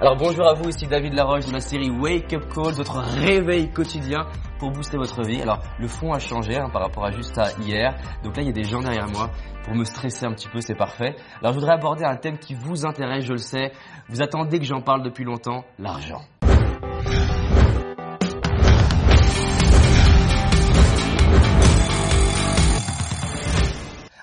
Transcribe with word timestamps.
Alors 0.00 0.16
bonjour 0.16 0.48
à 0.48 0.54
vous, 0.54 0.70
ici 0.70 0.86
David 0.86 1.12
Laroche 1.12 1.44
de 1.44 1.52
la 1.52 1.60
série 1.60 1.90
Wake 1.90 2.32
Up 2.32 2.44
Call, 2.48 2.72
votre 2.72 3.00
réveil 3.00 3.70
quotidien 3.70 4.26
pour 4.58 4.70
booster 4.70 4.96
votre 4.96 5.22
vie. 5.22 5.42
Alors 5.42 5.58
le 5.78 5.88
fond 5.88 6.14
a 6.14 6.18
changé 6.18 6.56
hein, 6.56 6.70
par 6.72 6.80
rapport 6.80 7.04
à 7.04 7.10
juste 7.10 7.36
à 7.36 7.52
hier, 7.60 7.94
donc 8.24 8.34
là 8.34 8.42
il 8.42 8.46
y 8.46 8.48
a 8.48 8.54
des 8.54 8.64
gens 8.64 8.80
derrière 8.80 9.08
moi 9.08 9.28
pour 9.62 9.74
me 9.74 9.84
stresser 9.84 10.24
un 10.24 10.32
petit 10.32 10.48
peu, 10.48 10.62
c'est 10.62 10.74
parfait. 10.74 11.16
Alors 11.42 11.52
je 11.52 11.58
voudrais 11.58 11.74
aborder 11.74 12.04
un 12.04 12.16
thème 12.16 12.38
qui 12.38 12.54
vous 12.54 12.86
intéresse, 12.86 13.26
je 13.26 13.32
le 13.32 13.36
sais, 13.36 13.72
vous 14.08 14.22
attendez 14.22 14.58
que 14.58 14.64
j'en 14.64 14.80
parle 14.80 15.02
depuis 15.02 15.24
longtemps, 15.24 15.66
l'argent. 15.78 16.22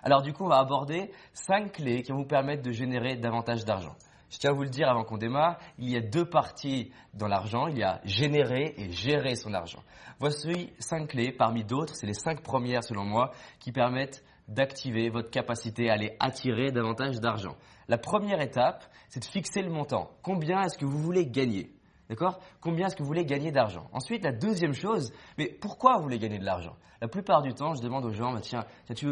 Alors 0.02 0.24
du 0.24 0.34
coup, 0.34 0.46
on 0.46 0.50
va 0.50 0.58
aborder 0.58 1.12
5 1.34 1.72
clés 1.74 2.02
qui 2.02 2.14
vont 2.14 2.20
vous 2.20 2.28
permettre 2.28 2.64
de 2.64 2.72
générer 2.72 3.16
davantage 3.18 3.64
d'argent. 3.64 3.94
Je 4.30 4.40
tiens 4.40 4.52
à 4.52 4.54
vous 4.54 4.64
le 4.64 4.70
dire 4.70 4.90
avant 4.90 5.04
qu'on 5.04 5.18
démarre, 5.18 5.58
il 5.78 5.90
y 5.90 5.96
a 5.96 6.02
deux 6.02 6.26
parties 6.26 6.92
dans 7.14 7.28
l'argent, 7.28 7.68
il 7.68 7.78
y 7.78 7.84
a 7.84 8.02
générer 8.04 8.74
et 8.78 8.92
gérer 8.92 9.36
son 9.36 9.54
argent. 9.54 9.82
Voici 10.20 10.74
5 10.80 11.08
clés, 11.08 11.32
parmi 11.32 11.64
d'autres, 11.64 11.96
c'est 11.96 12.08
les 12.08 12.14
5 12.14 12.42
premières 12.42 12.84
selon 12.84 13.06
moi, 13.06 13.32
qui 13.60 13.72
permettent 13.72 14.24
d'activer 14.48 15.10
votre 15.10 15.30
capacité 15.30 15.90
à 15.90 15.94
aller 15.94 16.16
attirer 16.20 16.72
davantage 16.72 17.20
d'argent. 17.20 17.56
La 17.88 17.98
première 17.98 18.42
étape, 18.42 18.84
c'est 19.10 19.22
de 19.22 19.26
fixer 19.26 19.62
le 19.62 19.70
montant. 19.70 20.12
Combien 20.24 20.62
est-ce 20.62 20.78
que 20.78 20.86
vous 20.86 21.00
voulez 21.00 21.26
gagner? 21.26 21.72
D'accord? 22.10 22.40
Combien 22.62 22.88
est-ce 22.88 22.96
que 22.96 23.04
vous 23.04 23.08
voulez 23.08 23.26
gagner 23.26 23.52
d'argent? 23.52 23.88
Ensuite, 23.92 24.24
la 24.24 24.32
deuxième 24.32 24.74
chose, 24.74 25.12
mais 25.38 25.48
pourquoi 25.48 25.98
vous 25.98 26.04
voulez 26.04 26.20
gagner 26.20 26.40
de 26.40 26.46
l'argent? 26.46 26.76
La 27.02 27.08
plupart 27.08 27.42
du 27.42 27.54
temps, 27.54 27.76
je 27.76 27.82
demande 27.82 28.06
aux 28.06 28.14
gens, 28.14 28.34
bah, 28.34 28.40
tiens, 28.42 28.66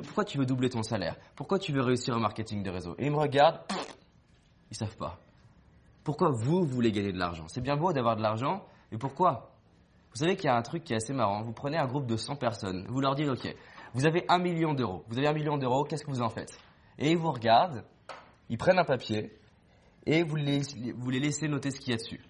pourquoi 0.03 0.23
tu 0.23 0.37
veux 0.37 0.45
doubler 0.45 0.69
ton 0.69 0.81
salaire? 0.81 1.17
Pourquoi 1.35 1.59
tu 1.59 1.71
veux 1.71 1.81
réussir 1.81 2.15
au 2.15 2.19
marketing 2.19 2.63
de 2.63 2.71
réseau? 2.71 2.95
Et 2.97 3.05
ils 3.05 3.11
me 3.11 3.17
regardent, 3.17 3.59
ils 4.71 4.77
savent 4.77 4.97
pas. 4.97 5.19
Pourquoi 6.03 6.29
vous 6.29 6.65
voulez 6.65 6.91
gagner 6.91 7.11
de 7.11 7.17
l'argent? 7.17 7.45
C'est 7.47 7.61
bien 7.61 7.75
beau 7.75 7.91
d'avoir 7.93 8.15
de 8.15 8.21
l'argent, 8.21 8.65
mais 8.91 8.97
pourquoi? 8.97 9.51
Vous 10.11 10.19
savez 10.19 10.35
qu'il 10.35 10.45
y 10.45 10.49
a 10.49 10.55
un 10.55 10.61
truc 10.61 10.83
qui 10.83 10.93
est 10.93 10.97
assez 10.97 11.13
marrant. 11.13 11.41
Vous 11.41 11.51
prenez 11.51 11.77
un 11.77 11.87
groupe 11.87 12.05
de 12.05 12.15
100 12.15 12.35
personnes, 12.35 12.85
vous 12.87 13.01
leur 13.01 13.15
dites, 13.15 13.27
ok, 13.27 13.55
vous 13.93 14.05
avez 14.05 14.25
un 14.29 14.37
million 14.37 14.73
d'euros. 14.73 15.03
Vous 15.07 15.17
avez 15.17 15.27
un 15.27 15.33
million 15.33 15.57
d'euros, 15.57 15.83
qu'est-ce 15.83 16.05
que 16.05 16.11
vous 16.11 16.21
en 16.21 16.29
faites? 16.29 16.57
Et 16.99 17.11
ils 17.11 17.17
vous 17.17 17.31
regardent, 17.31 17.83
ils 18.49 18.57
prennent 18.57 18.79
un 18.79 18.85
papier, 18.85 19.37
et 20.05 20.23
vous 20.23 20.35
les, 20.35 20.61
vous 20.95 21.09
les 21.09 21.19
laissez 21.19 21.47
noter 21.47 21.71
ce 21.71 21.79
qu'il 21.79 21.91
y 21.91 21.93
a 21.93 21.97
dessus. 21.97 22.21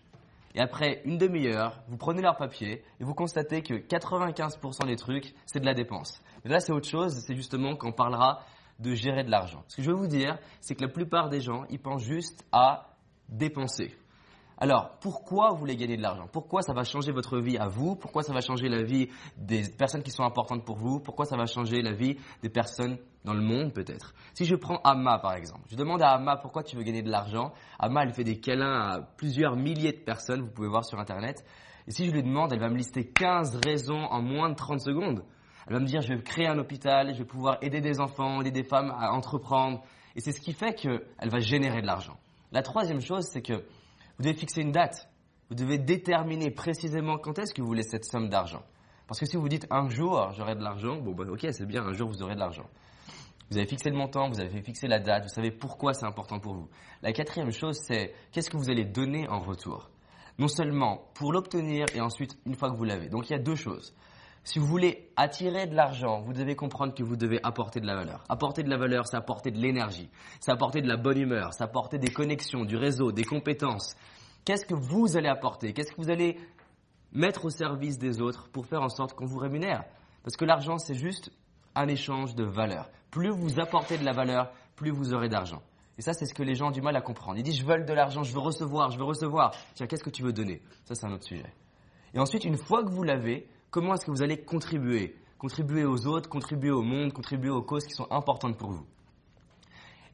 Et 0.56 0.62
après 0.62 1.02
une 1.04 1.18
demi-heure, 1.18 1.82
vous 1.90 1.98
prenez 1.98 2.22
leur 2.22 2.38
papier 2.38 2.82
et 3.00 3.04
vous 3.04 3.14
constatez 3.14 3.62
que 3.62 3.74
95% 3.74 4.88
des 4.88 4.96
trucs, 4.96 5.36
c'est 5.46 5.60
de 5.60 5.66
la 5.66 5.74
dépense. 5.74 6.22
Mais 6.44 6.52
là, 6.52 6.62
c'est 6.62 6.72
autre 6.72 6.88
chose, 6.88 7.14
c'est 7.28 7.36
justement 7.36 7.76
qu'on 7.76 7.92
parlera 7.92 8.40
de 8.80 8.94
gérer 8.94 9.24
de 9.24 9.32
l'argent. 9.32 9.64
Ce 9.68 9.78
que 9.78 9.82
je 9.82 9.90
veux 9.90 9.98
vous 9.98 10.08
dire, 10.08 10.38
c'est 10.62 10.76
que 10.76 10.82
la 10.82 10.92
plupart 10.92 11.30
des 11.30 11.42
gens, 11.42 11.64
ils 11.70 11.80
pensent 11.80 12.04
juste 12.04 12.46
à 12.52 12.88
dépenser. 13.30 13.96
Alors, 14.58 14.98
pourquoi 15.02 15.52
vous 15.52 15.58
voulez 15.58 15.76
gagner 15.76 15.98
de 15.98 16.02
l'argent? 16.02 16.28
Pourquoi 16.32 16.62
ça 16.62 16.74
va 16.74 16.84
changer 16.84 17.12
votre 17.12 17.40
vie 17.40 17.58
à 17.58 17.68
vous? 17.68 17.96
Pourquoi 17.96 18.24
ça 18.24 18.34
va 18.34 18.40
changer 18.40 18.70
la 18.70 18.84
vie 18.84 19.10
des 19.36 19.64
personnes 19.78 20.02
qui 20.02 20.12
sont 20.12 20.24
importantes 20.24 20.64
pour 20.64 20.78
vous? 20.78 21.02
Pourquoi 21.02 21.26
ça 21.26 21.36
va 21.36 21.46
changer 21.46 21.82
la 21.82 21.92
vie 21.92 22.18
des 22.42 22.50
personnes 22.50 22.98
dans 23.26 23.34
le 23.34 23.42
monde 23.42 23.74
peut-être? 23.74 24.14
Si 24.34 24.46
je 24.46 24.56
prends 24.56 24.80
Amma 24.86 25.20
par 25.20 25.34
exemple, 25.34 25.64
je 25.70 25.76
demande 25.76 26.02
à 26.02 26.12
Amma 26.12 26.38
pourquoi 26.38 26.64
tu 26.64 26.78
veux 26.78 26.84
gagner 26.84 27.02
de 27.02 27.12
l'argent. 27.12 27.52
Amma, 27.80 28.04
elle 28.04 28.14
fait 28.14 28.24
des 28.24 28.40
câlins 28.40 28.80
à 28.80 29.02
plusieurs 29.02 29.58
milliers 29.58 29.92
de 29.92 30.04
personnes, 30.04 30.42
vous 30.42 30.52
pouvez 30.52 30.70
voir 30.70 30.86
sur 30.86 31.00
Internet. 31.00 31.44
Et 31.88 31.92
si 31.92 32.06
je 32.06 32.12
lui 32.12 32.24
demande, 32.24 32.54
elle 32.54 32.62
va 32.62 32.70
me 32.70 32.78
lister 32.78 33.06
15 33.06 33.60
raisons 33.66 34.06
en 34.06 34.22
moins 34.22 34.50
de 34.50 34.56
30 34.56 34.80
secondes. 34.80 35.24
Elle 35.68 35.74
va 35.74 35.80
me 35.80 35.86
dire, 35.86 36.02
je 36.02 36.14
vais 36.14 36.22
créer 36.22 36.48
un 36.48 36.58
hôpital, 36.60 37.14
je 37.14 37.20
vais 37.20 37.26
pouvoir 37.26 37.58
aider 37.62 37.82
des 37.82 38.00
enfants, 38.00 38.42
aider 38.42 38.52
des 38.52 38.64
femmes 38.64 38.92
à 38.92 39.12
entreprendre. 39.12 39.84
Et 40.16 40.22
c'est 40.22 40.32
ce 40.32 40.42
qui 40.42 40.54
fait 40.54 40.76
qu'elle 40.76 41.30
va 41.30 41.40
générer 41.40 41.82
de 41.82 41.88
l'argent. 41.88 42.18
La 42.52 42.62
troisième 42.62 43.02
chose, 43.02 43.26
c'est 43.32 43.42
que 43.42 43.54
vous 43.54 44.24
devez 44.24 44.36
fixer 44.36 44.62
une 44.62 44.72
date. 44.72 45.10
Vous 45.50 45.56
devez 45.56 45.78
déterminer 45.78 46.52
précisément 46.52 47.18
quand 47.18 47.38
est-ce 47.38 47.54
que 47.54 47.62
vous 47.62 47.68
voulez 47.68 47.84
cette 47.84 48.06
somme 48.06 48.30
d'argent. 48.30 48.64
Parce 49.08 49.20
que 49.20 49.26
si 49.26 49.38
vous 49.38 49.48
dites 49.48 49.68
un 49.70 49.90
jour 49.90 50.32
j'aurai 50.32 50.56
de 50.56 50.64
l'argent, 50.64 50.98
bon 50.98 51.12
bah, 51.14 51.26
ok 51.30 51.46
c'est 51.52 51.68
bien, 51.68 51.84
un 51.84 51.94
jour 51.94 52.10
vous 52.10 52.24
aurez 52.24 52.34
de 52.34 52.40
l'argent. 52.40 52.66
Vous 53.52 53.58
avez 53.58 53.68
fixé 53.68 53.92
le 53.92 53.96
montant, 53.96 54.28
vous 54.30 54.40
avez 54.40 54.62
fixé 54.64 54.88
la 54.88 55.00
date, 55.00 55.24
vous 55.24 55.30
savez 55.30 55.52
pourquoi 55.52 55.94
c'est 55.94 56.06
important 56.06 56.40
pour 56.40 56.56
vous. 56.56 56.70
La 57.04 57.14
quatrième 57.14 57.52
chose 57.52 57.78
c'est 57.84 58.16
qu'est-ce 58.32 58.50
que 58.50 58.58
vous 58.58 58.72
allez 58.72 58.86
donner 58.86 59.28
en 59.30 59.40
retour? 59.40 59.92
Non 60.40 60.48
seulement 60.48 61.10
pour 61.14 61.32
l'obtenir 61.32 61.86
et 61.94 62.02
ensuite 62.02 62.38
une 62.48 62.56
fois 62.56 62.72
que 62.72 62.76
vous 62.76 62.84
l'avez. 62.84 63.08
Donc 63.08 63.30
il 63.30 63.34
y 63.34 63.36
a 63.36 63.40
deux 63.40 63.56
choses. 63.56 63.94
Si 64.46 64.60
vous 64.60 64.68
voulez 64.68 65.10
attirer 65.16 65.66
de 65.66 65.74
l'argent, 65.76 66.22
vous 66.22 66.32
devez 66.32 66.56
comprendre 66.56 66.94
que 66.94 67.02
vous 67.02 67.16
devez 67.16 67.40
apporter 67.42 67.80
de 67.80 67.88
la 67.88 67.96
valeur. 67.96 68.24
Apporter 68.30 68.62
de 68.62 68.70
la 68.70 68.78
valeur, 68.78 69.08
c'est 69.08 69.18
apporter 69.18 69.50
de 69.50 69.58
l'énergie, 69.58 70.08
c'est 70.40 70.52
apporter 70.52 70.84
de 70.84 70.88
la 70.88 70.98
bonne 70.98 71.18
humeur, 71.18 71.52
c'est 71.52 71.64
apporter 71.64 71.98
des 71.98 72.12
connexions, 72.12 72.64
du 72.64 72.78
réseau, 72.78 73.12
des 73.12 73.24
compétences. 73.24 73.96
Qu'est-ce 74.46 74.68
que 74.68 74.76
vous 74.76 75.18
allez 75.18 75.30
apporter? 75.30 75.74
Qu'est-ce 75.74 75.92
que 75.92 76.00
vous 76.00 76.12
allez 76.12 76.38
mettre 77.12 77.46
au 77.46 77.50
service 77.50 77.98
des 77.98 78.22
autres 78.22 78.48
pour 78.50 78.68
faire 78.68 78.84
en 78.84 78.90
sorte 78.90 79.14
qu'on 79.14 79.26
vous 79.26 79.40
rémunère? 79.40 79.84
Parce 80.22 80.38
que 80.38 80.46
l'argent, 80.46 80.78
c'est 80.78 80.94
juste 80.94 81.32
un 81.74 81.88
échange 81.88 82.36
de 82.36 82.44
valeur. 82.44 82.92
Plus 83.10 83.32
vous 83.32 83.60
apportez 83.60 83.98
de 83.98 84.06
la 84.06 84.14
valeur, 84.14 84.52
plus 84.76 84.92
vous 84.92 85.16
aurez 85.16 85.28
d'argent. 85.28 85.64
Et 85.98 86.04
ça, 86.04 86.14
c'est 86.14 86.28
ce 86.28 86.36
que 86.36 86.44
les 86.44 86.54
gens 86.54 86.68
ont 86.68 86.72
du 86.72 86.84
mal 86.84 86.96
à 86.96 87.02
comprendre. 87.02 87.40
Ils 87.40 87.44
disent, 87.44 87.58
je 87.58 87.66
veux 87.66 87.84
de 87.84 87.94
l'argent, 87.94 88.22
je 88.22 88.32
veux 88.32 88.40
recevoir, 88.40 88.92
je 88.92 89.00
veux 89.00 89.06
recevoir. 89.06 89.56
Tiens, 89.74 89.88
qu'est-ce 89.88 90.04
que 90.04 90.12
tu 90.12 90.22
veux 90.22 90.34
donner? 90.34 90.62
Ça, 90.84 90.94
c'est 90.94 91.08
un 91.08 91.14
autre 91.14 91.24
sujet. 91.24 91.52
Et 92.14 92.20
ensuite, 92.20 92.46
une 92.46 92.58
fois 92.58 92.84
que 92.84 92.92
vous 92.92 93.02
l'avez, 93.02 93.48
comment 93.76 93.94
est-ce 93.94 94.06
que 94.06 94.12
vous 94.12 94.24
allez 94.24 94.38
contribuer 94.38 95.18
Contribuer 95.38 95.84
aux 95.84 96.08
autres, 96.08 96.30
contribuer 96.30 96.72
au 96.72 96.82
monde, 96.82 97.12
contribuer 97.12 97.50
aux 97.50 97.62
causes 97.62 97.86
qui 97.86 97.94
sont 97.94 98.08
importantes 98.10 98.58
pour 98.58 98.72
vous. 98.72 98.86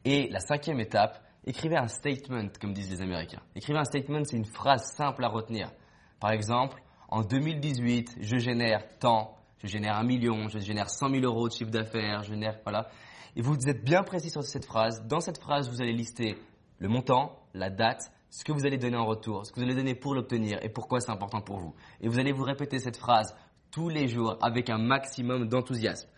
Et 0.04 0.30
la 0.30 0.40
cinquième 0.40 0.80
étape, 0.80 1.24
écrivez 1.46 1.78
un 1.78 1.88
statement, 1.88 2.48
comme 2.60 2.74
disent 2.74 2.90
les 2.90 3.04
Américains. 3.04 3.44
Écrivez 3.56 3.78
un 3.78 3.84
statement, 3.84 4.24
c'est 4.24 4.36
une 4.36 4.46
phrase 4.46 4.92
simple 4.98 5.24
à 5.24 5.28
retenir. 5.28 5.72
Par 6.20 6.32
exemple, 6.32 6.82
en 7.08 7.22
2018, 7.22 8.18
je 8.20 8.38
génère 8.38 8.82
tant, 8.98 9.38
je 9.60 9.68
génère 9.68 9.96
un 9.96 10.06
million, 10.06 10.48
je 10.48 10.58
génère 10.58 10.90
100 10.90 11.12
000 11.12 11.24
euros 11.24 11.48
de 11.48 11.54
chiffre 11.54 11.70
d'affaires, 11.70 12.24
je 12.24 12.30
génère, 12.30 12.58
voilà. 12.64 12.90
Et 13.36 13.44
vous 13.44 13.56
êtes 13.68 13.84
bien 13.84 14.02
précis 14.02 14.32
sur 14.32 14.42
cette 14.42 14.66
phrase. 14.66 15.06
Dans 15.06 15.20
cette 15.20 15.40
phrase, 15.40 15.70
vous 15.70 15.84
allez 15.84 15.94
lister 15.94 16.36
le 16.80 16.90
montant, 16.90 17.38
la 17.54 17.70
date, 17.70 18.12
ce 18.32 18.44
que 18.44 18.54
vous 18.54 18.66
allez 18.66 18.78
donner 18.78 18.98
en 18.98 19.06
retour, 19.06 19.46
ce 19.46 19.52
que 19.52 19.60
vous 19.60 19.66
allez 19.66 19.76
donner 19.76 19.94
pour 19.94 20.16
l'obtenir 20.16 20.58
et 20.64 20.70
pourquoi 20.70 21.00
c'est 21.00 21.12
important 21.12 21.42
pour 21.42 21.60
vous. 21.60 21.76
Et 22.00 22.08
vous 22.08 22.18
allez 22.18 22.32
vous 22.32 22.44
répéter 22.44 22.80
cette 22.80 22.98
phrase 22.98 23.36
tous 23.72 23.90
les 23.90 24.08
jours 24.08 24.38
avec 24.42 24.70
un 24.70 24.78
maximum 24.78 25.48
d'enthousiasme. 25.48 26.10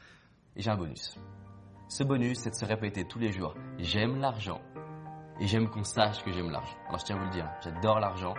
Et 0.55 0.61
j'ai 0.61 0.69
un 0.69 0.77
bonus. 0.77 1.15
Ce 1.87 2.03
bonus, 2.03 2.39
c'est 2.39 2.49
de 2.49 2.55
se 2.55 2.65
répéter 2.65 3.05
tous 3.05 3.19
les 3.19 3.31
jours. 3.31 3.53
J'aime 3.77 4.19
l'argent 4.19 4.61
et 5.39 5.47
j'aime 5.47 5.69
qu'on 5.69 5.83
sache 5.83 6.23
que 6.23 6.31
j'aime 6.31 6.49
l'argent. 6.49 6.75
Alors 6.87 6.99
je 6.99 7.05
tiens 7.05 7.15
à 7.15 7.19
vous 7.19 7.25
le 7.25 7.31
dire, 7.31 7.49
j'adore 7.63 7.99
l'argent 7.99 8.33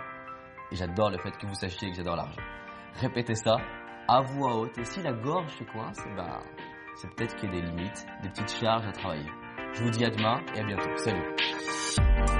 et 0.71 0.75
j'adore 0.75 1.09
le 1.09 1.17
fait 1.17 1.31
que 1.37 1.47
vous 1.47 1.55
sachiez 1.55 1.89
que 1.89 1.95
j'adore 1.95 2.15
l'argent. 2.15 2.41
Répétez 2.95 3.35
ça 3.35 3.57
à 4.07 4.21
voix 4.21 4.57
haute 4.57 4.77
et 4.77 4.85
si 4.85 5.01
la 5.01 5.13
gorge 5.13 5.51
se 5.57 5.63
coince, 5.63 5.99
eh 6.05 6.15
ben, 6.15 6.39
c'est 6.95 7.13
peut-être 7.15 7.35
qu'il 7.35 7.53
y 7.53 7.57
a 7.57 7.61
des 7.61 7.67
limites, 7.67 8.05
des 8.21 8.29
petites 8.29 8.59
charges 8.59 8.85
à 8.87 8.91
travailler. 8.91 9.29
Je 9.73 9.83
vous 9.83 9.89
dis 9.89 10.05
à 10.05 10.09
demain 10.09 10.41
et 10.55 10.59
à 10.59 10.63
bientôt. 10.63 10.95
Salut 10.97 12.34